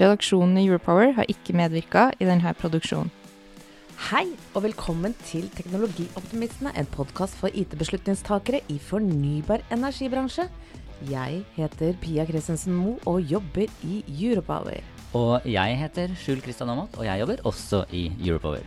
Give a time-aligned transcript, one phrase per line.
[0.00, 3.10] Redaksjonen i Europower har ikke medvirka i denne produksjonen.
[4.08, 4.24] Hei,
[4.56, 10.48] og velkommen til Teknologioptimistene, en podkast for IT-beslutningstakere i fornybar energibransje.
[11.10, 14.80] Jeg heter Pia Christensen Moe og jobber i Europower.
[15.14, 18.64] Og jeg heter Skjul Kristian Aamodt, og jeg jobber også i Europower.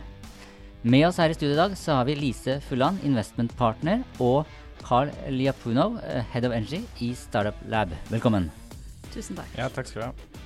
[0.86, 4.46] Med oss her i studio i dag så har vi Lise Fulland, investment partner, og
[4.86, 7.90] Carl Liapunov, eh, head of energy i Startup Lab.
[8.14, 8.52] Velkommen.
[9.10, 9.50] Tusen takk.
[9.58, 10.45] Ja, takk skal du ha.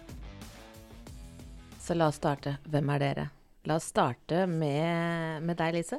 [1.81, 2.59] Så la oss starte.
[2.69, 3.23] Hvem er dere?
[3.65, 5.97] La oss starte med, med deg, Lise.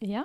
[0.00, 0.24] Ja.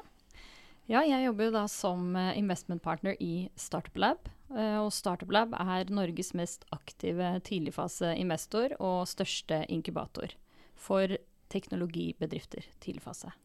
[0.87, 4.29] ja, jeg jobber da som eh, investment partner i Startup Lab.
[4.55, 10.31] Eh, Og Startup Lab er Norges mest aktive tidligfaseinvestor og største inkubator
[10.79, 11.17] for
[11.51, 13.35] teknologibedrifter tidligfase.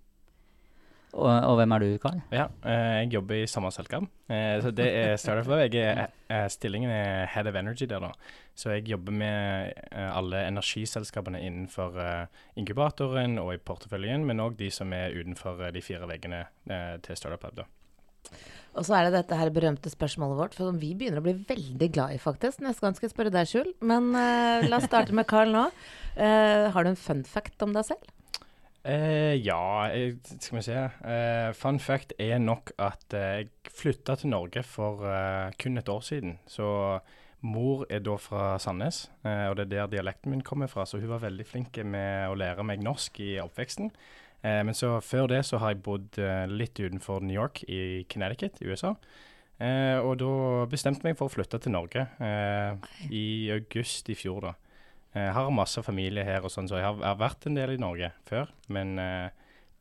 [1.10, 2.20] Og, og hvem er du, Carl?
[2.30, 4.06] Ja, eh, jeg jobber i samme selskap.
[4.30, 5.64] Eh, så det er Startup Lab.
[5.64, 8.12] Jeg er, eh, stillingen er Head of Energy der, da.
[8.54, 11.96] Så jeg jobber med alle energiselskapene innenfor
[12.60, 16.44] inkubatoren og i porteføljen, men òg de som er utenfor de fire veggene
[17.00, 17.68] til Startup Lab, da.
[18.78, 21.34] Og så er det dette her berømte spørsmålet vårt, for som vi begynner å bli
[21.48, 22.60] veldig glad i, faktisk.
[22.62, 23.72] Neste gang skal jeg spørre deg, Skjul.
[23.82, 25.66] Men uh, la oss starte med Carl nå.
[26.14, 28.12] Uh, har du en fun fact om deg selv?
[28.80, 29.60] Eh, ja,
[29.92, 30.76] jeg, skal vi se.
[31.04, 35.88] Eh, fun fact er nok at eh, jeg flytta til Norge for eh, kun et
[35.92, 36.38] år siden.
[36.48, 36.64] Så
[37.44, 40.86] mor er da fra Sandnes, eh, og det er der dialekten min kommer fra.
[40.88, 43.92] Så hun var veldig flink med å lære meg norsk i oppveksten.
[44.40, 48.06] Eh, men så før det så har jeg bodd eh, litt utenfor New York, i
[48.08, 48.94] Connecticut i USA.
[49.60, 50.32] Eh, og da
[50.72, 52.80] bestemte jeg meg for å flytte til Norge eh,
[53.12, 54.56] i august i fjor, da.
[55.14, 57.54] Eh, Jeg har masse familie her, og sånn, så jeg har, jeg har vært en
[57.58, 58.50] del i Norge før.
[58.68, 59.30] Men eh,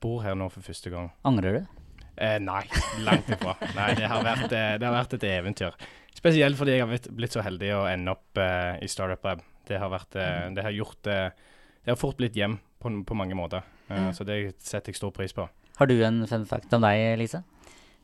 [0.02, 1.12] bor her nå for første gang.
[1.28, 1.66] Angrer du?
[2.20, 2.64] Eh, nei,
[3.06, 3.54] langt ifra.
[3.78, 5.76] Nei, det har, vært, eh, det har vært et eventyr.
[6.18, 9.44] Spesielt fordi jeg har blitt, så heldig å ende opp eh, i Startup Lab.
[9.70, 11.30] Det har, vært, eh, det har gjort eh,
[11.86, 13.64] Det har fort blitt hjem på, på mange måter.
[13.88, 15.46] Eh, Så det setter jeg stor pris på.
[15.80, 17.40] Har du en fun fact om deg, Lise?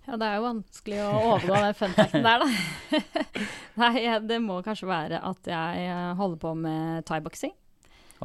[0.05, 2.99] Ja, det er jo vanskelig å overgå den funfacten der, da.
[3.81, 3.93] Nei,
[4.29, 7.55] det må kanskje være at jeg eh, holder på med thaiboksing.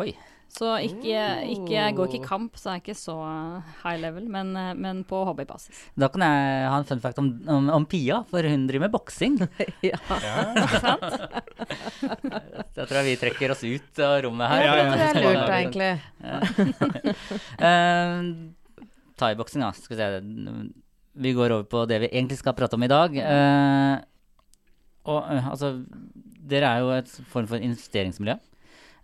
[0.01, 0.13] Oi.
[0.51, 3.15] Så ikke, ikke, jeg går ikke i kamp, så jeg er ikke så
[3.85, 5.85] high level, men, eh, men på hobbybasis.
[5.95, 8.95] Da kan jeg ha en fun fact om, om, om Pia, for hun driver med
[8.97, 9.39] boksing.
[9.91, 10.01] ja.
[12.75, 14.63] Da tror jeg vi trekker oss ut av rommet her.
[14.65, 15.93] Ja, ja, Det er lurt, egentlig.
[17.61, 18.21] uh,
[19.21, 19.71] Thaiboksing, da.
[19.77, 20.09] Skal vi se.
[21.15, 23.17] Vi går over på det vi egentlig skal prate om i dag.
[23.17, 23.97] Eh,
[25.11, 25.75] og eh, altså
[26.51, 28.39] Dere er jo et form for investeringsmiljø.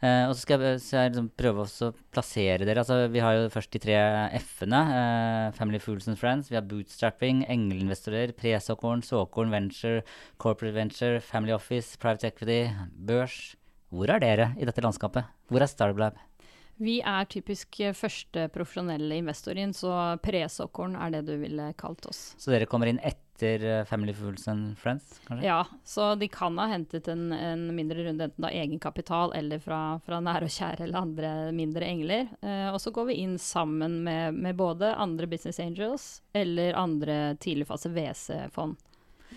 [0.05, 2.83] Eh, og så skal jeg, så jeg liksom prøve å plassere dere.
[2.83, 3.97] Altså, vi har jo først de tre
[4.41, 4.81] F-ene.
[4.97, 6.51] eh, Family Fools and Friends.
[6.51, 10.03] Vi har bootstrapping, engelinvestorer, presåkorn, såkorn, venture,
[10.43, 12.61] corporate venture, family office, private equity,
[12.93, 13.55] børs.
[13.95, 15.31] Hvor er dere i dette landskapet?
[15.49, 16.19] Hvor er Starblab?
[16.19, 16.36] Lab?
[16.77, 19.93] Vi er typisk eh, første profesjonelle investor inn, så
[20.23, 22.35] presåkorn er det du ville kalt oss.
[22.41, 25.47] Så dere kommer inn etter eh, Family Fools and Friends, kanskje?
[25.49, 29.81] Ja, så de kan ha hentet en, en mindre runde, enten av egenkapital eller fra,
[30.05, 32.29] fra nære og kjære eller andre mindre engler.
[32.45, 37.39] Eh, og så går vi inn sammen med, med både andre business angels eller andre
[37.41, 38.77] tidligfase WC-fond.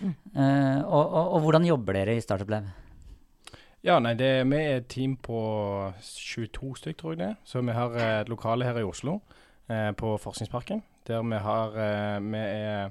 [0.00, 2.68] Eh, og, og, og hvordan jobber dere i Startup Lab?
[3.86, 5.40] Ja, nei, det, vi er et team på
[6.04, 7.30] 22 stykk, tror jeg det.
[7.48, 9.20] Så vi har eh, et lokale her i Oslo,
[9.72, 10.82] eh, på Forskningsparken.
[11.08, 12.90] Der vi har eh, Vi er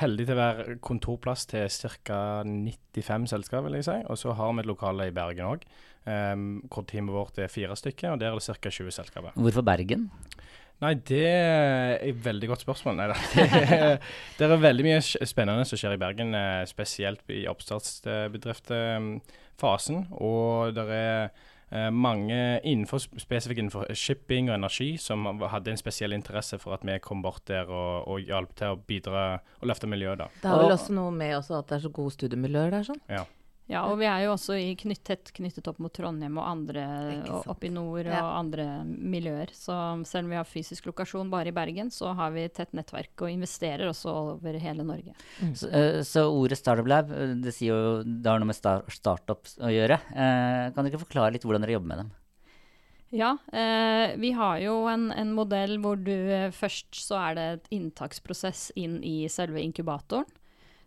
[0.00, 2.42] heldige til å være kontorplass til ca.
[2.42, 3.96] 95 selskap, vil jeg si.
[4.10, 5.62] Og så har vi et lokale i Bergen òg,
[6.10, 6.34] eh,
[6.66, 8.16] hvor teamet vårt er fire stykker.
[8.16, 8.70] Og der er det ca.
[8.80, 9.38] 20 selskaper.
[9.38, 10.10] Hvorfor Bergen?
[10.84, 12.98] Nei, det er et veldig godt spørsmål.
[12.98, 13.06] Nei.
[13.32, 13.96] Det, er-
[14.36, 20.02] det er veldig mye spennende som skjer i Bergen, eh, spesielt i oppstartsbedriftsfasen.
[20.20, 21.30] Og det er
[21.72, 26.84] eh, mange innenfor, spesifikt innenfor shipping og energi som hadde en spesiell interesse for at
[26.86, 29.24] vi kom bort der og, og hjalp til å bidra
[29.60, 30.18] og løfte miljøet.
[30.22, 30.28] da.
[30.42, 33.02] Det har vel også noe med også at det er så gode studiemiljøer der, sånn.
[33.10, 33.24] Ja.
[33.66, 36.84] Ja, og vi er jo også i knytt, tett knyttet opp mot Trondheim og andre
[37.26, 38.20] opp og oppe i nord og Ja.
[38.38, 39.50] andre miljøer.
[39.50, 39.74] Så
[40.06, 43.32] selv om vi har fysisk lokasjon bare i Bergen, så har vi tett nettverk og
[43.32, 45.16] investerer også over hele Norge.
[45.54, 48.84] Så, eh, så ordet Startup Lab, eh, det sier jo det har noe med star
[48.88, 49.98] startups å gjøre.
[50.14, 52.10] Eh, kan du ikke forklare litt hvordan dere jobber med dem?
[53.12, 57.44] Ja, eh, vi har jo en, en modell hvor du eh, først så er det
[57.54, 60.26] et inntaksprosess inn i selve inkubatoren.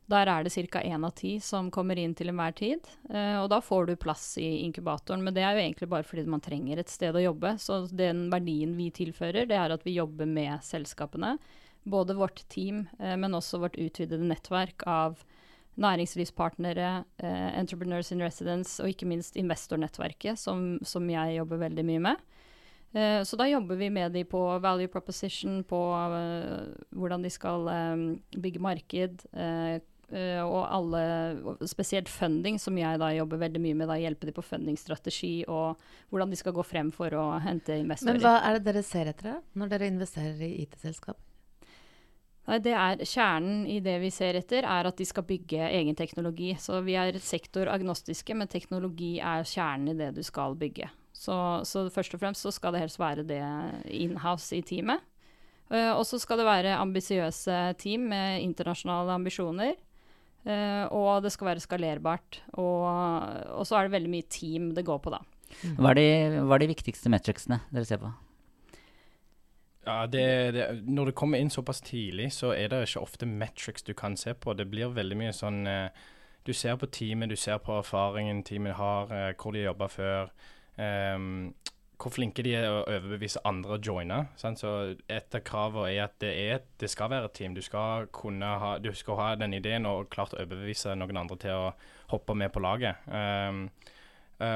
[0.09, 0.81] Der er det ca.
[0.81, 2.87] én av ti som kommer inn til enhver tid.
[3.13, 5.21] Eh, og da får du plass i inkubatoren.
[5.21, 7.53] Men det er jo egentlig bare fordi man trenger et sted å jobbe.
[7.61, 11.35] Så den verdien vi tilfører, det er at vi jobber med selskapene.
[11.85, 15.21] Både vårt team, eh, men også vårt utvidede nettverk av
[15.79, 22.05] næringslivspartnere, eh, entrepreneurs in residence og ikke minst investornettverket, som, som jeg jobber veldig mye
[22.09, 22.25] med.
[22.89, 25.77] Så da jobber vi med de på value proposition, på
[26.89, 27.67] hvordan de skal
[28.33, 29.27] bygge marked,
[30.09, 31.01] og alle,
[31.69, 33.91] spesielt funding, som jeg da jobber veldig mye med.
[33.91, 35.79] da Hjelpe de på fundingstrategi og
[36.09, 38.17] hvordan de skal gå frem for å hente investorer.
[38.17, 41.19] Men hva er det dere ser etter da, når dere investerer i IT-selskap?
[42.49, 46.55] Det er Kjernen i det vi ser etter, er at de skal bygge egen teknologi.
[46.57, 50.89] Så vi er sektoragnostiske, men teknologi er kjernen i det du skal bygge.
[51.13, 51.35] Så,
[51.67, 53.43] så først og fremst så skal det helst være det
[53.93, 55.03] inhouse i teamet.
[55.69, 59.75] Eh, og så skal det være ambisiøse team med internasjonale ambisjoner.
[60.47, 62.41] Eh, og det skal være skalerbart.
[62.61, 62.85] Og,
[63.59, 65.21] og så er det veldig mye team det går på, da.
[65.79, 66.09] Hva er de,
[66.45, 68.11] hva er de viktigste metricsene dere ser på?
[69.87, 73.83] Ja, det, det, Når det kommer inn såpass tidlig, så er det ikke ofte metrics
[73.87, 74.53] du kan se på.
[74.53, 75.89] Det blir veldig mye sånn eh,
[76.45, 80.31] Du ser på teamet, du ser på erfaringen teamet har, eh, hvor de jobba før.
[80.77, 81.53] ehm,
[81.99, 84.19] hvor flinke de er å overbevise andre å joine.
[84.39, 84.61] Sant?
[84.61, 87.55] Så Et av kravene er at det, er, det skal være et team.
[87.57, 91.55] Du skal, ha, du skal ha den ideen og klart å overbevise noen andre til
[91.57, 91.71] å
[92.13, 93.03] hoppe med på laget.
[93.11, 93.95] Eh,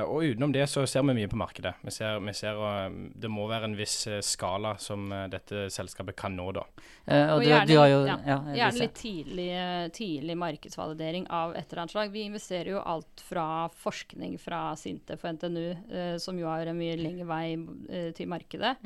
[0.07, 1.73] og utenom det så ser vi mye på markedet.
[1.83, 2.87] Vi ser, vi ser uh,
[3.19, 6.63] Det må være en viss eh, skala som eh, dette selskapet kan nå, da.
[7.05, 10.37] Eh, og Og du, gjerne- du har jo ja, ja, Gjerne litt tidlig, eh, tidlig
[10.39, 12.13] markedsvalidering av et eller annet slag.
[12.15, 16.79] Vi investerer jo alt fra forskning fra Sintef og NTNU, eh, som jo har en
[16.79, 17.45] mye lengre vei
[17.89, 18.77] eh, til markedet,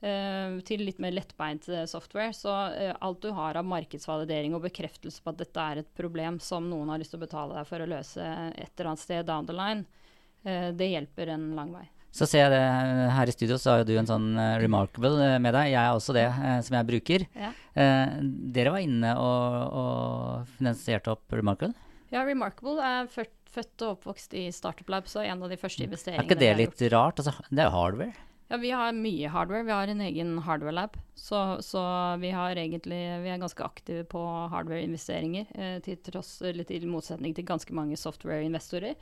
[0.00, 2.32] eh, til litt mer lettbeint eh, software.
[2.36, 6.38] Så uh, alt du har av markedsvalidering og bekreftelse på at dette er et problem
[6.40, 8.22] som noen har lyst til å betale deg for å løse
[8.54, 9.96] et eller annet sted down the line, eh,
[10.42, 11.88] det hjelper en lang vei.
[12.10, 14.56] Så ser jeg det eh, her i studio, så har jo du en sånn eh,
[14.64, 15.70] Remarkable eh, med deg.
[15.70, 17.26] Jeg er også det, eh, som jeg bruker.
[17.38, 17.50] Ja.
[17.78, 18.16] Eh,
[18.56, 21.76] dere var inne og, og finansierte opp Remarkable.
[22.10, 25.86] Ja, Remarkable er født, født og oppvokst i Startup Lab, så en av de første
[25.86, 26.24] investeringene.
[26.24, 27.22] Er ikke det litt rart?
[27.22, 28.26] Altså, det er jo hardware.
[28.50, 29.62] Ja, vi har mye hardware.
[29.68, 30.98] Vi har en egen hardware lab.
[31.14, 31.80] Så, så
[32.18, 37.70] vi har egentlig Vi er ganske aktive på hardware-investeringer, eh, til, til motsetning til ganske
[37.78, 38.98] mange software-investorer.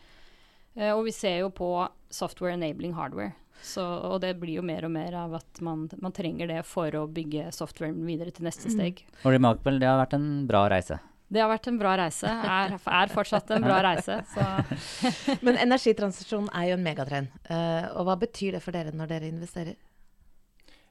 [0.79, 1.69] Eh, og vi ser jo på
[2.11, 3.35] software enabling hardware.
[3.59, 6.95] Så, og det blir jo mer og mer av at man, man trenger det for
[6.95, 9.03] å bygge softwaren videre til neste steg.
[9.25, 11.01] Og Remarkable, det har vært en bra reise.
[11.29, 12.31] Det har vært en bra reise.
[12.31, 14.21] Er, er fortsatt en bra reise.
[14.31, 17.35] Så Men energitransisjon er jo en megatrend.
[17.51, 19.77] Uh, og hva betyr det for dere når dere investerer?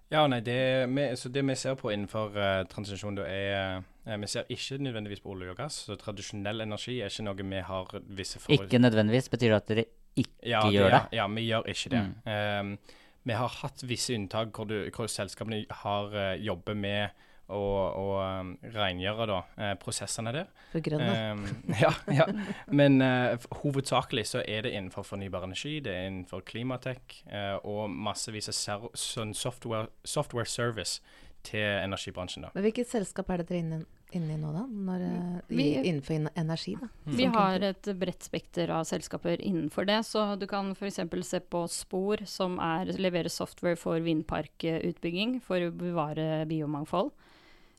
[0.09, 4.13] Ja, nei, det, vi, så det vi ser på innenfor uh, transisjon, da er uh,
[4.21, 5.81] Vi ser ikke nødvendigvis på olje og gass.
[5.89, 9.27] Så tradisjonell energi er ikke noe vi har visse forhold Ikke nødvendigvis.
[9.33, 9.85] Betyr det at dere
[10.17, 11.01] ikke ja, gjør det?
[11.19, 12.05] Ja, vi gjør ikke det.
[12.07, 12.71] Mm.
[12.71, 12.95] Um,
[13.27, 17.59] vi har hatt visse unntak hvor, du, hvor selskapene har uh, jobber med å,
[17.95, 18.05] å
[18.41, 20.49] um, rengjøre da, eh, prosessene der.
[20.73, 21.11] For grønne?
[21.31, 21.45] Um,
[21.83, 22.25] ja, ja.
[22.67, 27.87] Men uh, hovedsakelig så er det innenfor fornybar energi, det er innenfor klimatek uh, og
[27.93, 30.99] massevis av sånn software, software service
[31.47, 32.43] til energibransjen.
[32.43, 32.49] da.
[32.57, 33.77] Men hvilket selskap er det dere er inne,
[34.17, 34.63] inne i nå, da?
[34.67, 35.03] Når,
[35.47, 36.89] i, Vi- innenfor in- energi, da?
[37.05, 40.01] Vi har et bredt spekter av selskaper innenfor det.
[40.09, 40.99] Så du kan f.eks.
[41.29, 47.13] se på Spor, som er, leverer software for vindparkutbygging for å bevare biomangfold.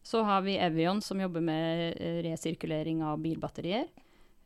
[0.08, 3.84] Så har vi Evion, som jobber med eh, resirkulering av bilbatterier.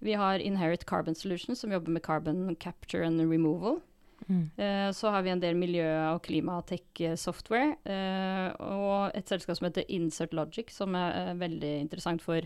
[0.03, 3.79] Vi har Inherit Carbon Solutions, som jobber med carbon capture and removal.
[4.27, 4.51] Mm.
[4.57, 7.77] Eh, så har vi en del miljø- og klimatech-software.
[7.85, 12.43] Eh, og et selskap som heter Insert Logic, som er eh, veldig interessant for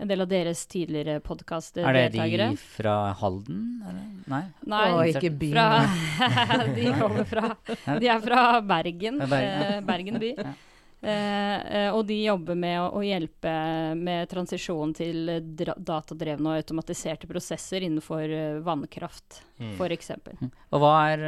[0.00, 2.48] en del av deres tidligere Er det podkast-deltakere.
[2.50, 3.60] de fra Halden?
[3.86, 4.08] Eller?
[4.32, 4.42] Nei?
[4.74, 5.54] Nei, Å, ikke byen.
[5.54, 7.54] fra, de kommer fra
[8.00, 10.32] De er fra Bergen, Bergen, eh, Bergen by.
[10.34, 10.56] Ja.
[11.00, 13.52] Eh, og de jobber med å, å hjelpe
[13.96, 19.74] med transisjon til datadrevne og automatiserte prosesser innenfor vannkraft, mm.
[19.78, 20.12] f.eks.
[20.42, 20.52] Mm.
[20.52, 21.26] Og hva er,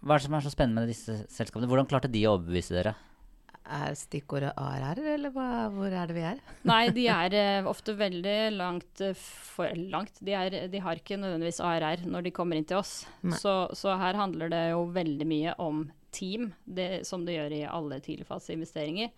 [0.00, 1.68] hva er det som er så spennende med disse selskapene?
[1.70, 2.96] Hvordan klarte de å overbevise dere?
[3.66, 6.42] Er stikkordet ARR, eller hva, hvor er det vi er?
[6.70, 10.20] Nei, de er uh, ofte veldig langt for langt.
[10.22, 13.00] De, er, de, har ikke nødvendigvis ARR når de kommer inn til oss.
[13.40, 17.64] Så, så, her handler det jo veldig mye om team, det, som det gjør i
[17.68, 19.12] alle tidligfaseinvesteringer.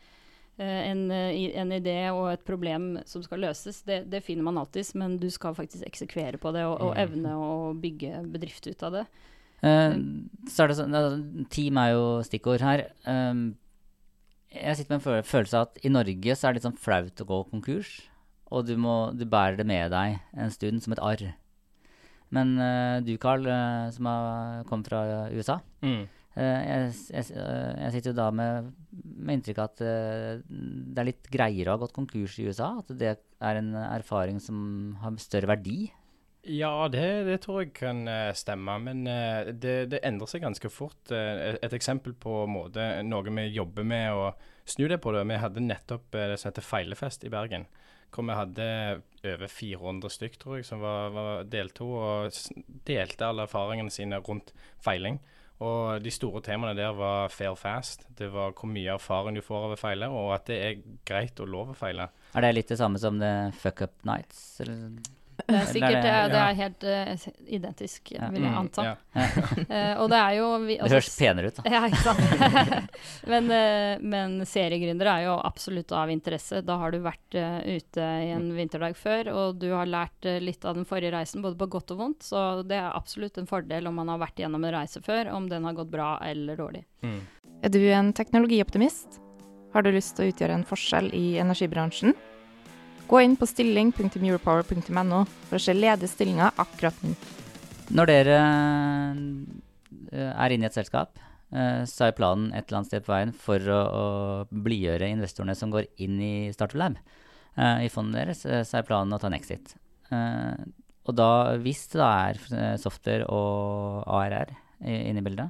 [0.59, 1.31] Uh, en, uh,
[1.63, 5.29] en, idé og et problem som skal løses, det, det, finner man alltids, men du
[5.31, 7.01] skal faktisk eksekvere på det og, og mm.
[7.05, 9.07] evne å bygge bedrift ut av det.
[9.63, 9.95] Uh,
[10.51, 10.99] så er det sånn,
[11.55, 12.89] Team er jo stikkord her.
[13.07, 13.53] Um,
[14.55, 17.23] jeg sitter med en følelse av at i Norge så er det litt sånn flaut
[17.23, 17.99] å gå konkurs.
[18.49, 21.27] Og du, må, du bærer det med deg en stund som et arr.
[22.35, 26.03] Men uh, du, Carl, uh, som har kommet fra USA mm.
[26.37, 31.01] Eh, jeg, jeg, eh, jeg, sitter jo da med, med inntrykk av at uh, det
[31.03, 32.75] er litt greiere å ha gått konkurs i USA.
[32.83, 34.61] At det er en erfaring som
[35.03, 35.89] har større verdi.
[36.49, 38.07] Ja, det, det tror jeg kan
[38.39, 38.79] stemme.
[38.81, 41.11] Men det, det, endrer seg ganske fort.
[41.13, 44.31] et eksempel på måte, noe vi jobber med å
[44.65, 45.27] snu det på det.
[45.29, 47.67] Vi hadde nettopp det som heter Feilefest i Bergen.
[48.15, 48.69] Hvor vi hadde
[49.29, 52.41] over 400 stykk, tror jeg, som var, var deltok og
[52.89, 55.19] delte alle erfaringene sine rundt feiling.
[55.65, 58.07] Og de store temaene der var fair fast.
[58.19, 61.41] Det var hvor mye erfaring du får av å feile, og at det er greit
[61.43, 62.11] og lov å feile.
[62.39, 64.61] Er det litt det samme som The Fuck Up Nights?
[64.63, 65.01] Eller?
[65.47, 68.85] Det er sikkert det, er, det er helt uh, identisk, vil jeg mm, anta.
[68.85, 69.27] Mm, ja.
[69.71, 71.73] uh, og det er jo vi, også, Det høres penere ut, da.
[71.75, 72.65] Ja, ikke sant.
[73.33, 76.63] men, uh, men seriegründere er jo absolutt av interesse.
[76.67, 80.79] Da har du vært ute i en vinterdag før, og du har lært litt av
[80.79, 82.27] den forrige reisen, både på godt og vondt.
[82.29, 85.49] Så det er absolutt en fordel om man har vært gjennom en reise før, om
[85.51, 86.85] den har gått bra eller dårlig.
[87.07, 87.21] Mm.
[87.63, 89.21] Er du en teknologioptimist?
[89.75, 92.15] Har du lyst til å utgjøre en forskjell i energibransjen?
[93.09, 97.15] Gå inn på stilling.europower.no for å se ledige stillinger akkurat nå.
[97.97, 98.37] Når dere
[100.13, 101.17] eh, er inne i et selskap,
[101.49, 104.05] eh, så er planen et eller annet sted på veien for å, å
[104.53, 107.01] blidgjøre investorene som går inn i Startup Lab.
[107.57, 109.73] Eh, I fondet deres så er planen å ta en exit.
[110.13, 114.53] Og da, hvis det da er software og ARR
[114.85, 115.49] inne i bildet,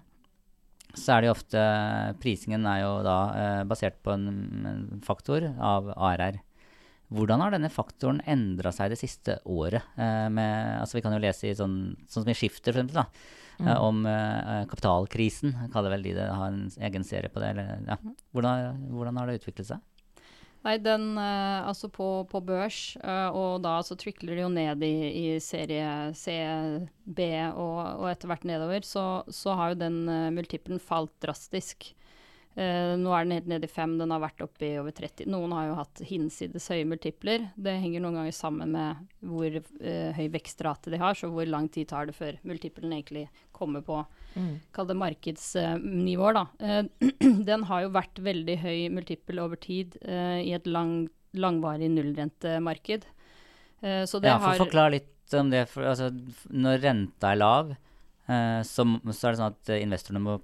[0.94, 1.62] så er det jo ofte
[2.22, 3.18] Prisingen er jo da
[3.70, 6.38] basert på en faktor av ARR.
[7.08, 9.84] Hvordan har denne faktoren endra seg det siste året?
[9.96, 13.00] Eh, med, altså vi kan jo lese i sånn, sånn som i Skifter, for eksempel,
[13.00, 13.06] da,
[13.56, 13.76] eh, mm.
[13.86, 15.54] om eh, kapitalkrisen.
[15.72, 17.54] Kaller vel de det, har en egen serie på det.
[17.54, 17.96] Eller, ja.
[18.02, 18.18] Mm.
[18.36, 19.86] hvordan, hvordan, har det utviklet seg?
[20.66, 24.82] Nei, den uh, Altså på, på børs, uh, og da så trykler det jo ned
[24.82, 26.34] i, i serie C,
[27.06, 30.02] B og, og etter hvert nedover, så, så har jo den
[30.34, 31.92] multiplen falt drastisk.
[32.58, 35.28] Uh, nå er den helt nede i fem, den har vært oppe i over 30.
[35.30, 37.44] Noen har jo hatt hinsides høye multipler.
[37.54, 41.68] Det henger noen ganger sammen med hvor uh, høy vekstrate de har, så hvor lang
[41.70, 44.00] tid tar det før multiplen egentlig kommer på
[44.34, 44.50] mm.
[44.74, 46.82] kall det markedsnivåer, uh,
[47.52, 51.04] den har jo vært veldig høy multipl over tid i et lang,
[51.38, 53.06] langvarig nullrentemarked.
[53.78, 55.66] så det ja, for har Forklar litt om det.
[55.70, 56.10] For, altså,
[56.50, 57.76] når renta er lav,
[58.28, 60.38] så, så, er det sånn at investorene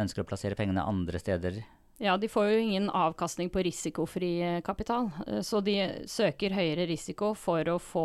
[0.00, 1.58] ønsker å plassere pengene andre steder.
[2.02, 5.12] Ja, de får jo ingen avkastning på risikofri eh, kapital.
[5.46, 5.76] Så de
[6.10, 8.02] søker høyere risiko for å få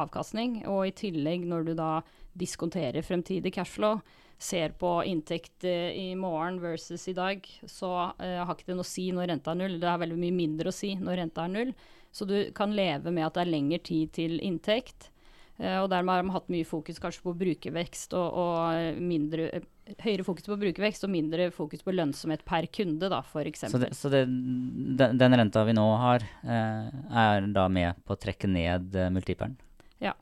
[0.00, 0.62] avkastning.
[0.66, 1.92] Og i tillegg, når du da
[2.34, 4.00] diskonterer fremtidig cashflow,
[4.42, 9.04] ser på inntekt i morgen versus i dag, så har ikke det noe å si
[9.14, 9.76] når renta er null.
[9.78, 11.70] Det er veldig mye mindre å si når renta er null.
[12.10, 15.11] Så du kan leve med at det er lengre tid til inntekt.
[15.60, 19.50] Eh, og dermed har de hatt mye fokus kanskje på brukervekst og, og mindre,
[20.00, 23.66] høyere fokus på brukervekst og mindre fokus på lønnsomhet per kunde, da, f.eks.
[23.68, 26.88] Så, det, så det, den, den, renta vi nå har, eh,
[27.26, 29.58] er da med på å trekke ned eh, multipelen?
[30.02, 30.14] Ja.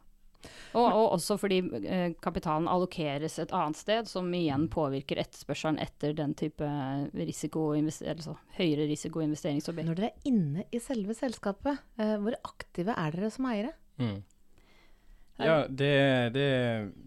[0.73, 6.15] Og, og, også fordi eh, kapitalen allokeres et annet sted, som igjen påvirker etterspørselen etter
[6.19, 6.67] den type
[7.15, 9.91] risiko, altså høyere risikoinvesteringsobjekt.
[9.91, 13.75] Når dere er inne i selve selskapet, eh, hvor aktive er dere som eiere?
[14.01, 14.21] Mm.
[15.41, 16.49] Ja, det, det,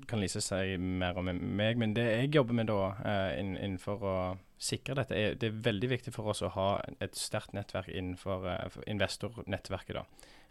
[0.07, 1.77] kan Lise si mer om meg.
[1.79, 4.15] Men det jeg jobber med da, uh, innenfor å
[4.61, 6.67] sikre dette, er det er veldig viktig for oss å ha
[7.03, 10.05] et sterkt nettverk innenfor uh, investornettverket da,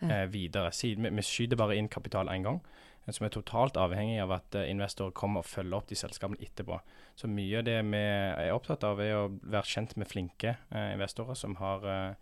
[0.05, 0.73] uh, videre.
[0.75, 2.63] Siden vi, vi, skyter bare inn kapital én gang.
[3.11, 6.77] som er totalt avhengig av at investorer kommer og følger opp de selskapene etterpå.
[7.19, 11.35] Så mye av det vi er opptatt av, er å være kjent med flinke investorer
[11.35, 12.15] som har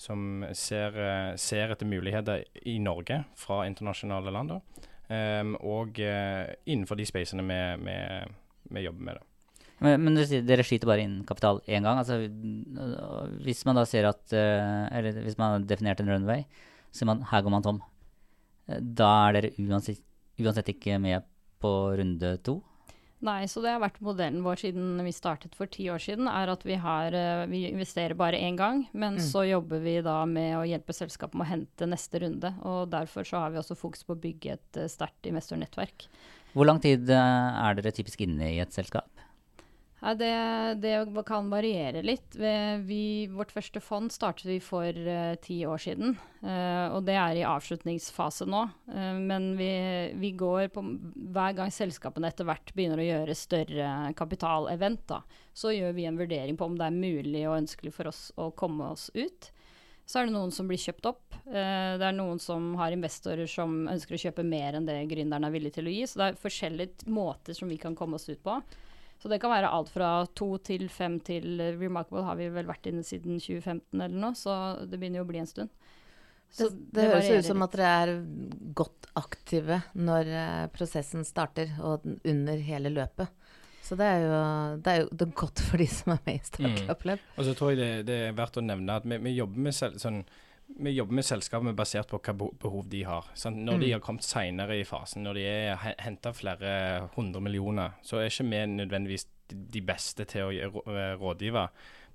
[0.00, 0.96] som ser,
[1.36, 4.54] ser, etter muligheter i Norge fra internasjonale land.
[4.56, 4.88] da.
[5.12, 9.18] Um, og uh, innenfor de spacene vi, jobber med.
[9.18, 9.26] det.
[9.82, 11.98] Men, men dere skyter bare inn kapital én gang.
[12.00, 12.20] Altså,
[13.42, 16.46] hvis man da ser at uh, Eller hvis man har definert en runway,
[16.94, 17.82] så man her går man tom.
[18.70, 20.00] Eh, Da er dere uansett,
[20.40, 21.26] uansett ikke med
[21.62, 22.60] på runde to.
[23.22, 26.50] Nei, så det har vært modellen vår siden vi startet for ti år siden, er
[26.50, 30.56] at vi, har, eh, vi investerer bare én gang, men så jobber vi da med
[30.58, 32.50] å hjelpe selskapet med å hente neste runde.
[32.66, 36.08] Og derfor så har vi også fokus på å bygge et eh, sterkt investornettverk.
[36.52, 39.11] Hvor lang tid øh, er dere typisk inne i et selskap?
[40.02, 40.32] Nei, det,
[40.82, 42.34] det kan variere litt.
[42.34, 47.36] Vi, vårt første fond startet vi for uh, ti år siden, Uh, og det er
[47.38, 48.64] i avslutningsfase nå.
[48.90, 49.68] Uh, men vi,
[50.18, 50.82] vi går på
[51.30, 55.20] Hver gang selskapene etter hvert begynner å gjøre større kapitalevent, da,
[55.54, 58.50] så gjør vi en vurdering på om det er mulig og ønskelig for oss å
[58.58, 59.52] komme oss ut.
[60.02, 61.36] Så er det noen som blir kjøpt opp.
[61.46, 65.54] Det er noen som har investorer som ønsker å kjøpe mer enn det gründeren er
[65.54, 66.02] villig til å gi.
[66.10, 68.58] Så det er forskjellige måter som vi kan komme oss ut på.
[69.22, 72.88] Så det kan være alt fra to til fem til Remarkable har vi vel vært
[72.90, 75.70] inne siden 2015 eller noe, så det begynner jo å bli en stund.
[76.52, 78.10] Det, det, det høres ut som at dere er
[78.76, 83.30] godt aktive når eh, prosessen starter, og under hele løpet.
[83.82, 84.34] Så det er jo,
[84.82, 87.24] det er jo det er godt for de som er med i Startup Lab.
[87.36, 89.78] Og så tror jeg det, det er verdt å nevne at vi, vi jobber med
[89.78, 90.24] selv, sånn
[90.78, 93.28] vi jobber med selskapene basert på hva behov de har.
[93.38, 93.58] Sant?
[93.64, 95.48] Når de har kommet senere i fasen, når de
[95.78, 100.84] har henta flere hundre millioner, så er ikke vi nødvendigvis de, de beste til å
[100.86, 101.66] eh, rådgive.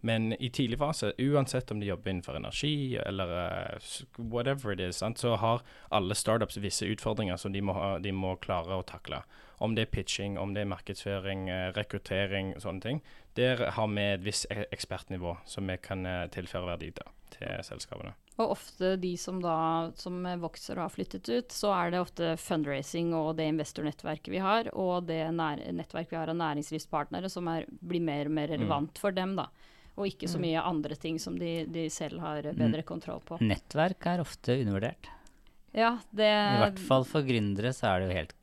[0.05, 3.87] Men i tidlig fase, uansett om de jobber innenfor energi eller eh,
[4.17, 5.19] whatever it is, sant?
[5.19, 9.23] så har alle startups visse utfordringer som de må, ha, de må klare å takle.
[9.57, 13.01] Om det er pitching, om det er markedsføring, eh, rekruttering og sånne ting.
[13.39, 18.15] Der har vi et visst e- ekspertnivå som vi kan tilføre verdi til selskapene.
[18.37, 22.35] Og ofte de som da som vokser og har flyttet ut, så er det ofte
[22.37, 27.65] fundraising og det investornettverket vi har, og det nettverket vi har av næringslivspartnere som er,
[27.67, 29.49] blir mer og mer relevant for dem, da.
[29.97, 33.39] Og ikke så mye andre ting som de, de selv har bedre kontroll på.
[33.41, 35.09] Nettverk er ofte undervurdert.
[35.73, 38.37] Ja, det, I hvert fall for gründere så er det jo helt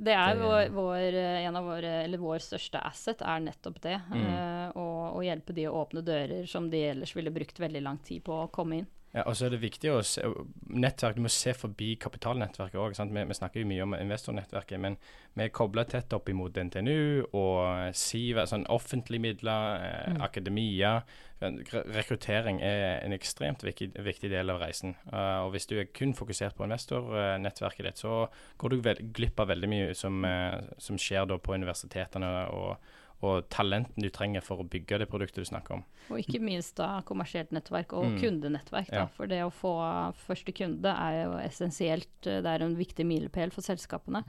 [0.00, 3.98] det er jo vår, vår, en av våre, eller vår største asset er nettopp det.
[4.08, 4.22] Mm.
[4.22, 4.86] Uh, å,
[5.18, 8.38] å hjelpe de å åpne dører som de ellers ville brukt veldig lang tid på
[8.46, 8.88] å komme inn.
[9.10, 10.22] Ja, og så er det viktig å se
[10.70, 12.94] nettverk, Du må se forbi kapitalnettverket òg.
[12.94, 14.98] Vi, vi snakker jo mye om investornettverket, men
[15.34, 21.00] vi er kobla tett opp imot NTNU og SIVA, sånn offentlige midler, eh, akademia.
[21.40, 24.94] Rekruttering er en ekstremt viktig, viktig del av reisen.
[25.08, 28.26] Uh, og Hvis du er kun fokusert på investornettverket ditt, så
[28.62, 32.76] går du vel, glipp av veldig mye som, eh, som skjer på universitetene, og,
[33.22, 35.84] og talenten du trenger for å bygge det produktet du snakker om.
[36.10, 38.18] Og ikke minst da kommersielt nettverk og Mm.
[38.20, 38.88] kundenettverk.
[38.90, 38.96] Da.
[38.96, 39.06] Ja.
[39.16, 39.74] For det å få
[40.26, 42.08] første kunde er jo essensielt.
[42.26, 44.24] eh, Det er en viktig milepæl for selskapene.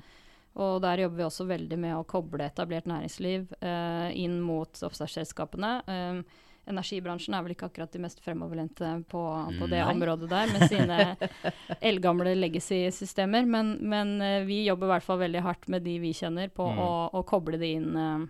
[0.57, 5.83] Og der jobber vi også veldig med å koble etablert næringsliv eh, inn mot oppstartsselskapene.
[5.87, 6.21] Eh,
[6.67, 9.21] energibransjen er vel ikke akkurat de mest fremoverlente på,
[9.57, 9.93] på det Nei.
[9.95, 11.17] området der, med sine
[11.81, 13.47] eldgamle legacy-systemer.
[13.47, 16.67] Men, men eh, vi jobber i hvert fall veldig hardt med de vi kjenner, på
[16.71, 16.77] Mm.
[16.83, 18.27] å, å koble det inn eh,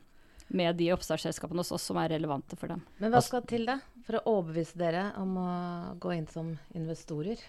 [0.51, 2.81] med de oppstartsselskapene hos oss som er relevante for dem.
[2.99, 5.49] Men hva skal til da for å overbevise dere om å
[6.01, 7.39] gå inn som investorer?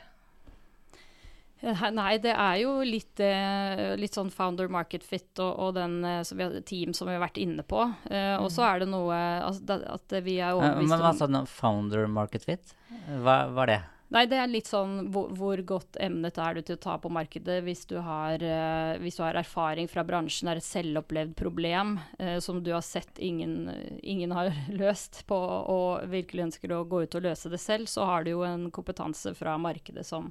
[1.62, 6.00] Eh, Nei, det er jo litt, eh, litt sånn founder market fit og, og den
[6.04, 7.84] eh, som vi har, team som vi har vært inne på.
[8.10, 9.14] Eh, Og så er det noe
[9.46, 12.74] altså, at vi er overbevist om Men hva sa du om Founder market fit?
[13.22, 13.80] Hva er det?
[14.12, 17.09] Nei, det er litt sånn hvor, hvor godt emnet er du til å ta på
[17.12, 21.94] markedet hvis du har, uh, hvis du har erfaring fra bransjen, er et selvopplevd problem
[22.20, 23.70] uh, som du har sett ingen,
[24.05, 28.05] ingen har løst på, og virkelig ønsker å gå ut og løse det selv, så
[28.11, 30.29] har du jo en kompetanse fra markedet som,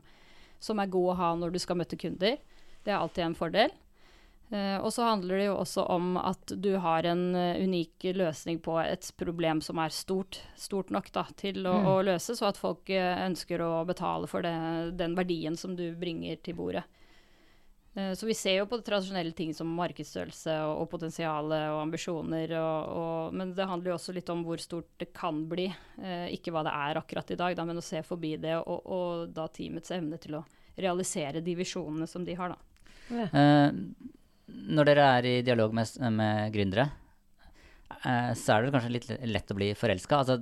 [0.61, 2.37] som er god å ha når du skal møte kunder.
[2.85, 3.73] Det er alltid en fordel.
[4.51, 8.59] Eh, og så handler det jo også om at du har en eh, unik løsning
[8.63, 12.59] på et problem som er stort, stort nok da, til å, å løse, så at
[12.59, 14.51] folk eh, ønsker å betale for det,
[14.99, 16.83] den verdien som du bringer til bordet.
[17.93, 22.55] Eh, så vi ser jo på tradisjonelle ting som markedsstørrelse og, og potensial og ambisjoner,
[22.59, 25.67] og, og, men det handler jo også litt om hvor stort det kan bli.
[25.99, 28.83] Eh, ikke hva det er akkurat i dag, da, men å se forbi det, og,
[28.83, 32.55] og da teamets evne til å realisere de visjonene som de har.
[32.55, 32.67] da.
[33.11, 33.69] Eh,
[34.71, 36.87] når dere er i dialog med, med gründere,
[38.05, 40.19] eh, så er det kanskje litt lett å bli forelska.
[40.23, 40.37] Altså,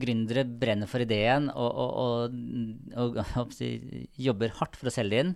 [0.00, 2.34] gründere brenner for ideen og, og,
[2.96, 3.54] og, og,
[4.28, 5.34] jobber hardt for å selge det inn.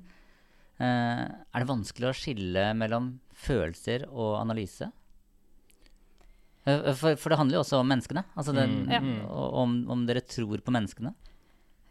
[0.83, 3.13] Eh, er det vanskelig å skille mellom
[3.45, 4.89] følelser og analyse?
[6.67, 8.25] Eh, For, for det handler jo også om menneskene.
[8.35, 9.29] Altså den, Mm, Ja.
[9.63, 11.15] om, om dere tror på menneskene.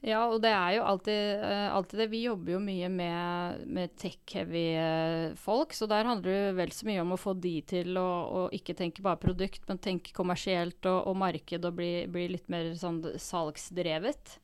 [0.04, 2.10] Ja, og det er jo alltid, uh, alltid det.
[2.12, 6.90] Vi jobber jo mye med, med tech-heavy uh, folk, så der handler det vel så
[6.90, 10.84] mye om å få de til å, å ikke tenke bare produkt, men tenke kommersielt
[10.92, 14.36] og, og marked og bli, bli, litt mer sånn salgsdrevet.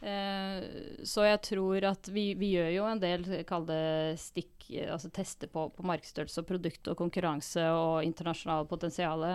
[0.00, 0.64] Eh,
[1.04, 5.52] så jeg tror at vi, vi gjør jo en del, kall det stikk, altså tester
[5.52, 9.28] på, på markedsstørrelse og produkt og konkurranse og internasjonalt potensial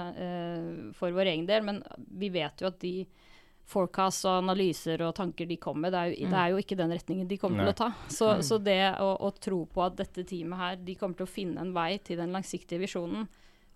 [0.98, 1.86] for vår egen del, men
[2.18, 2.96] vi vet jo at de
[3.70, 6.34] forecast og analyser og tanker de kommer med, det er jo, mm.
[6.34, 7.70] det er jo ikke den retningen de kommer Nei.
[7.70, 8.10] til å ta.
[8.12, 8.44] Så, mm.
[8.48, 11.64] så det å, å, tro på at dette teamet her, de kommer til å finne
[11.64, 13.30] en vei til den langsiktige visjonen,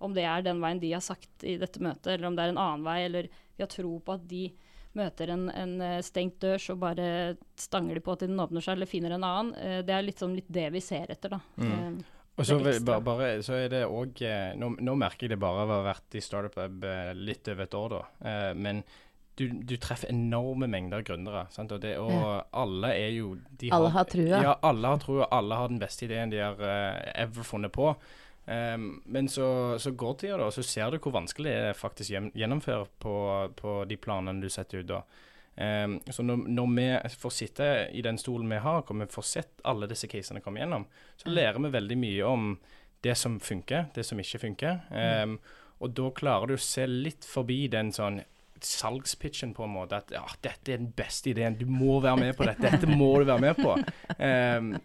[0.03, 2.53] om det er den veien de har sagt i dette møtet, eller om det er
[2.53, 4.49] en annen vei, eller vi har tro på at de
[4.95, 7.07] møter en, en eh, stengt dør, så bare
[7.59, 9.55] stanger de på til den åpner seg, eller finner en annen.
[9.59, 11.41] Uh, det er litt, sånn, litt det vi ser etter, da.
[11.59, 11.71] Mm.
[11.71, 14.19] Uh, og så, bare, bare, så, er det òg
[14.59, 16.83] nå, nå, merker jeg det bare av å ha vært i Startup Web
[17.15, 18.01] litt over et år, da.
[18.59, 18.81] men
[19.35, 21.45] du, du, treffer enorme mengder gründere.
[21.51, 21.73] Sant?
[21.75, 22.35] Og, det, og ja.
[22.55, 23.33] alle er jo
[23.67, 24.43] Alle har, har trua.
[24.47, 25.27] Ja, alle har trua.
[25.35, 27.91] Alle har den beste ideen de har uh, ever funnet på.
[28.45, 31.79] Um, men så, så går tida, da, og så ser du hvor vanskelig det er
[31.79, 33.15] faktisk gjennomføre på,
[33.57, 34.91] på de planene du setter ut.
[34.93, 35.01] da.
[35.55, 39.27] Um, så når, når, vi får sitte i den stolen vi har, hvor vi får
[39.27, 41.35] sett alle disse casene komme gjennom, så mm.
[41.35, 42.49] lærer vi veldig mye om
[43.05, 44.81] det som funker, det som ikke funker.
[44.91, 45.37] Um, mm.
[45.83, 48.21] Og da klarer du å se litt forbi den sånn
[48.65, 50.01] salgspitchen på en måte.
[50.01, 52.71] At ja, dette er den beste ideen, du må være med på dette.
[52.75, 53.77] Dette må du være med på.
[54.19, 54.75] Um,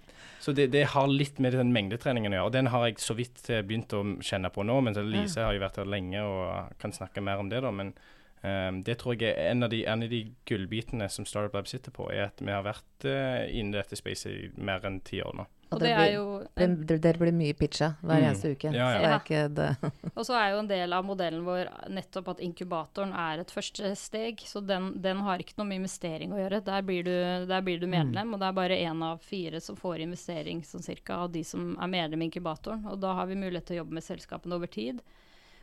[0.40, 2.49] så det, det, har litt med den mengdetreningen å gjøre.
[2.49, 4.79] og Den har jeg så vidt eh, begynt å kjenne på nå.
[4.87, 7.61] Men Lise har jo vært her lenge og kan snakke mer om det.
[7.61, 7.93] da, men
[8.40, 11.68] Um, det tror jeg er en av de, en av de gullbitene som Startup Lab
[11.68, 15.03] sitter på, er at vi har vært uh, inne i dette spacet i mer enn
[15.05, 15.44] ti år nå.
[15.70, 16.24] Og, det, det, jo,
[16.59, 18.24] det, det, blir mye pitcha hver mm.
[18.26, 18.72] eneste uke.
[18.74, 19.68] Ja, ja.
[20.16, 23.92] og så er jo en del av modellen vår nettopp at inkubatoren er et første
[23.94, 24.42] steg.
[24.42, 26.62] Så den, den har ikke noe med investering å gjøre.
[26.66, 27.14] Der blir du,
[27.46, 27.94] der blir du mm.
[27.94, 28.35] medlem, mm.
[28.35, 31.76] og det er bare én av fire som får investering sånn cirka, av de som
[31.79, 32.83] er medlem i inkubatoren.
[32.90, 35.05] Og da har vi mulighet til å jobbe med selskapene over tid.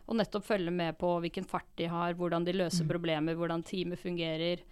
[0.08, 2.92] Og nettopp følge med på hvilken fart de har, hvordan de løser mm.
[2.92, 4.64] problemer, hvordan teamet fungerer.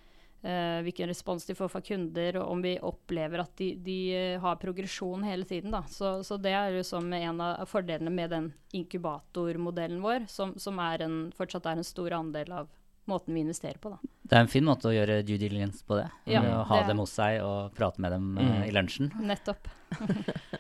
[0.46, 4.42] Uh, hvilken respons de får fra kunder, og om vi opplever at de, de uh,
[4.44, 5.74] har progresjon hele tiden.
[5.74, 5.82] Da.
[5.90, 11.08] Så, så det er liksom en av fordelene med den inkubatormodellen vår, som, som er
[11.08, 12.70] en, fortsatt er en stor andel av
[13.10, 13.96] måten vi investerer på.
[13.96, 14.14] Da.
[14.22, 16.08] Det er en fin måte å gjøre due diligence på det.
[16.30, 19.10] Ja, å ha det dem hos seg og prate med dem uh, i lunsjen.
[19.26, 19.66] Nettopp.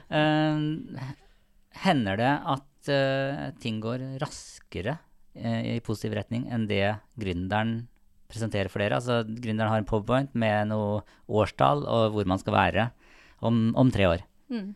[1.85, 2.65] hender det at
[3.61, 4.97] ting går raskere
[5.35, 7.81] i positiv retning enn det gründeren
[8.31, 8.99] presenterer for dere.
[8.99, 12.87] Altså, Gründeren har en powerpoint med noe årstall og hvor man skal være
[13.45, 14.25] om, om tre år.
[14.53, 14.73] Mm.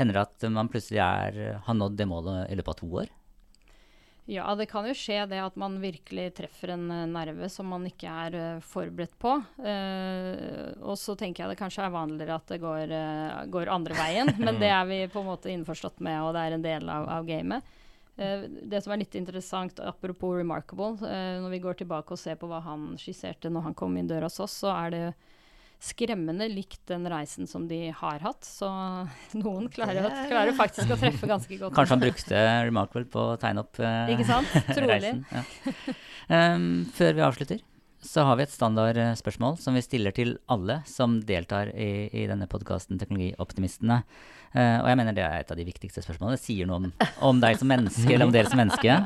[0.00, 3.10] Hender det at man plutselig er, har nådd det målet i løpet av to år?
[4.28, 7.86] Ja, det kan jo skje det at man virkelig treffer en eh, nerve som man
[7.88, 9.32] ikke er uh, forberedt på.
[9.58, 13.96] Uh, og så tenker jeg det kanskje er vanligere at det går, uh, går andre
[13.98, 16.92] veien, men det er vi på en måte innforstått med, og det er en del
[16.92, 17.76] av, av gamet.
[18.20, 20.98] Det som er litt interessant, apropos Remarkable,
[21.40, 24.28] når vi går tilbake og ser på hva han skisserte når han kom inn døra
[24.28, 25.04] hos oss, så er det
[25.80, 28.44] skremmende likt den reisen som de har hatt.
[28.46, 28.68] Så
[29.40, 31.74] noen klarer, klarer faktisk å treffe ganske godt.
[31.76, 34.54] Kanskje han brukte Remarkable på å tegne opp uh, Ikke sant?
[34.76, 35.16] Trolig.
[35.32, 35.44] Ja.
[36.30, 37.62] Um, før vi avslutter,
[38.00, 42.48] så har vi et standardspørsmål som vi stiller til alle som deltar i, i denne
[42.48, 44.00] podkasten Teknologioptimistene.
[44.50, 46.38] Uh, og jeg mener det er et av de viktigste spørsmålene.
[46.38, 46.90] Det sier noe om,
[47.28, 49.00] om deg som menneske, eller om dere som menneske.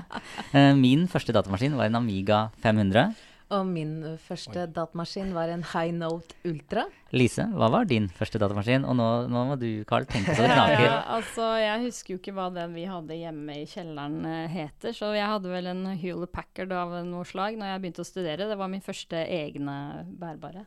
[0.55, 3.15] Uh, min første datamaskin var en Amiga 500.
[3.53, 6.87] Og min første datamaskin var en High Note Ultra.
[7.15, 8.87] Lise, hva var din første datamaskin?
[8.89, 10.85] Og nå, nå må du, Carl, tenke så det knaker.
[10.87, 14.97] Ja, altså, jeg husker jo ikke hva den vi hadde hjemme i kjelleren uh, heter,
[14.97, 18.49] så jeg hadde vel en Hewlett Packard av noe slag når jeg begynte å studere.
[18.49, 19.77] Det var min første egne
[20.09, 20.65] bærbare.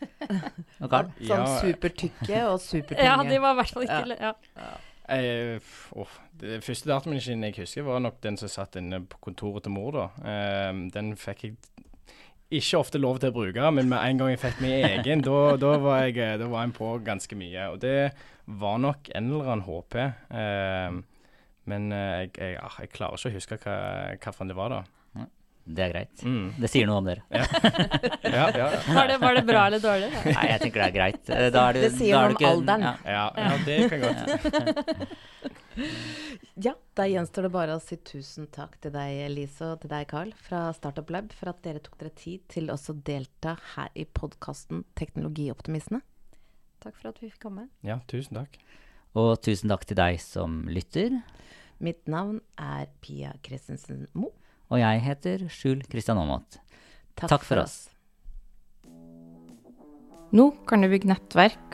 [0.00, 1.10] Okay.
[1.28, 3.10] Sånn supertykke og supertunge.
[3.10, 4.32] Ja, de var i hvert fall ikke ja.
[4.56, 4.70] ja.
[5.10, 5.58] Eh,
[5.98, 9.74] oh, det første datamaskinen jeg husker, var nok den som satt inne på kontoret til
[9.74, 9.96] mor.
[9.96, 10.06] da.
[10.70, 11.56] Um, den fikk jeg
[12.50, 15.38] ikke ofte lov til å bruke, men med en gang jeg fikk min egen, da,
[15.60, 17.68] da, var jeg, da var jeg på ganske mye.
[17.70, 17.98] Og det
[18.60, 19.98] var nok en eller annen HP.
[20.02, 20.96] Eh,
[21.70, 23.76] men eh, jeg, jeg, ah, jeg, klarer ikke å huske hva,
[24.16, 25.26] hvilken det var, da.
[25.70, 26.22] Det er greit.
[26.26, 26.46] Mm.
[26.58, 27.22] Det sier noe om dere.
[27.30, 27.44] Ja.
[28.30, 30.10] ja, ja, var, det, var, det, bra eller dårlig?
[30.26, 31.30] Nei, jeg tenker det er greit.
[31.34, 32.86] Er du, det sier noe om alderen.
[33.06, 33.56] Ja.
[33.66, 35.58] det kan godt.
[36.66, 40.08] ja, da gjenstår det bare å si tusen takk til deg, Elise, og til deg,
[40.10, 44.06] Carl, fra Startup Lab, for at dere tok dere tid til å delta her i
[44.06, 46.02] podkasten Teknologioptimistene.
[46.80, 47.68] Takk for at vi fikk komme.
[47.86, 48.56] Ja, tusen takk.
[49.18, 51.20] Og tusen takk til deg som lytter.
[51.82, 54.32] Mitt navn er Pia Christensen Moe.
[54.70, 56.60] Og jeg heter Skjul Kristian Aamodt.
[57.18, 57.88] Takk, Takk, for oss.
[60.30, 61.69] Nå kan du bygge nettverk